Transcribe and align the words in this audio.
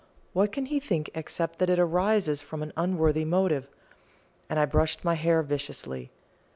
what 0.33 0.51
can 0.51 0.65
he 0.65 0.79
think 0.79 1.11
except 1.13 1.59
that 1.59 1.69
it 1.69 1.77
arises 1.77 2.41
from 2.41 2.63
an 2.63 2.73
unworthy 2.75 3.23
motive? 3.23 3.67
and 4.49 4.59
I 4.59 4.65
brushed 4.65 5.05
my 5.05 5.13
hair 5.13 5.43
viciously. 5.43 6.09